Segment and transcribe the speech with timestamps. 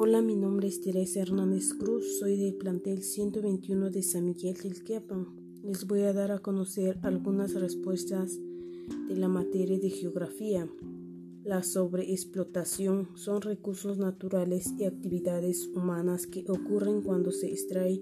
[0.00, 4.84] Hola, mi nombre es Teresa Hernández Cruz, soy del plantel 121 de San Miguel del
[4.84, 5.26] Quiapan.
[5.64, 8.38] Les voy a dar a conocer algunas respuestas
[9.08, 10.70] de la materia de geografía.
[11.42, 18.00] La sobreexplotación son recursos naturales y actividades humanas que ocurren cuando se extrae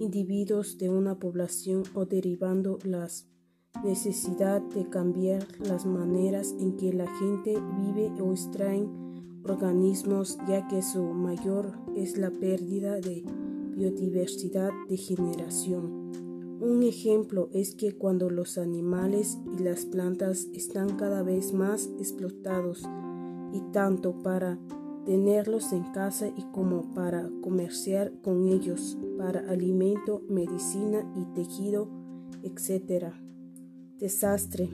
[0.00, 3.26] individuos de una población o derivando las
[3.82, 9.07] necesidad de cambiar las maneras en que la gente vive o extraen
[9.50, 13.24] organismos ya que su mayor es la pérdida de
[13.76, 16.08] biodiversidad de generación.
[16.60, 22.82] Un ejemplo es que cuando los animales y las plantas están cada vez más explotados
[23.52, 24.58] y tanto para
[25.06, 31.88] tenerlos en casa y como para comerciar con ellos para alimento, medicina y tejido,
[32.42, 33.12] etc.
[33.98, 34.68] Desastre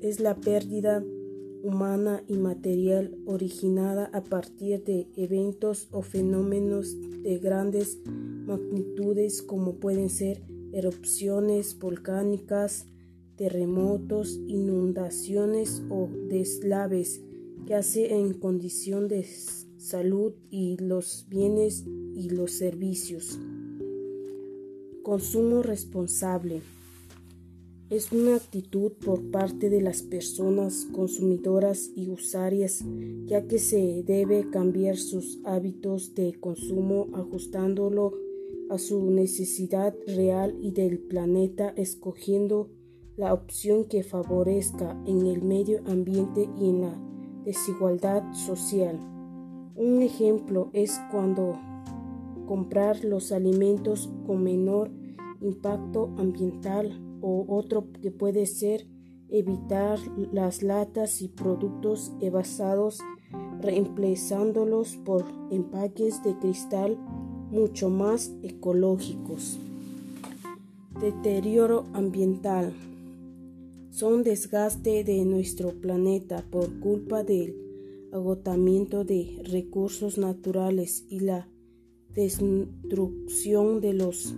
[0.00, 1.04] es la pérdida
[1.62, 10.10] humana y material originada a partir de eventos o fenómenos de grandes magnitudes como pueden
[10.10, 10.42] ser
[10.72, 12.86] erupciones volcánicas,
[13.36, 17.20] terremotos, inundaciones o deslaves
[17.66, 19.24] que hace en condición de
[19.78, 23.38] salud y los bienes y los servicios.
[25.02, 26.62] Consumo responsable
[27.90, 32.84] es una actitud por parte de las personas consumidoras y usuarias,
[33.24, 38.12] ya que se debe cambiar sus hábitos de consumo ajustándolo
[38.68, 42.68] a su necesidad real y del planeta, escogiendo
[43.16, 47.00] la opción que favorezca en el medio ambiente y en la
[47.44, 48.98] desigualdad social.
[49.76, 51.58] Un ejemplo es cuando
[52.46, 54.90] comprar los alimentos con menor
[55.40, 58.86] impacto ambiental o otro que puede ser
[59.28, 59.98] evitar
[60.32, 63.00] las latas y productos envasados
[63.60, 66.96] reemplazándolos por empaques de cristal
[67.50, 69.58] mucho más ecológicos.
[71.00, 72.72] Deterioro ambiental.
[73.90, 77.56] Son desgaste de nuestro planeta por culpa del
[78.12, 81.48] agotamiento de recursos naturales y la
[82.14, 84.34] destrucción de los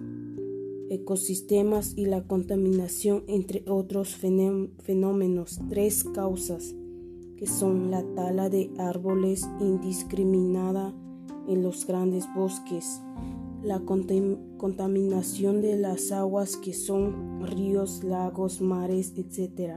[0.91, 5.61] ecosistemas y la contaminación, entre otros fenómenos.
[5.69, 6.75] Tres causas
[7.37, 10.95] que son la tala de árboles indiscriminada
[11.49, 13.01] en los grandes bosques,
[13.63, 19.77] la contaminación de las aguas que son ríos, lagos, mares, etc.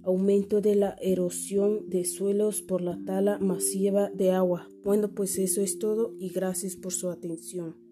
[0.04, 4.68] aumento de la erosión de suelos por la tala masiva de agua.
[4.84, 7.89] Bueno, pues eso es todo y gracias por su atención.